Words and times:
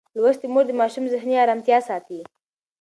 لوستې 0.21 0.47
مور 0.53 0.63
د 0.67 0.71
ماشوم 0.79 1.05
ذهني 1.13 1.35
ارامتیا 1.43 1.77
ساتي. 1.89 2.19